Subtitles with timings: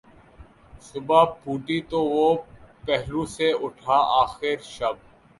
[0.83, 2.27] صبح پھوٹی تو وہ
[2.85, 4.95] پہلو سے اٹھا آخر شب